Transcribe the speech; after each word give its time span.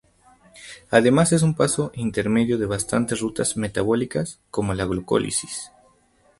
Además, 0.89 1.31
es 1.31 1.43
un 1.43 1.53
paso 1.53 1.91
intermedio 1.93 2.57
de 2.57 2.65
bastantes 2.65 3.19
rutas 3.19 3.55
metabólicas, 3.55 4.39
como 4.49 4.73
la 4.73 4.85
glucólisis. 4.85 5.71